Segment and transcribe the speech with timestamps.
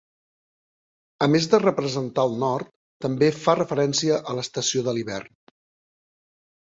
[1.25, 2.71] A més de representar el nord
[3.07, 5.41] també fa referència a l'estació de l'hivern.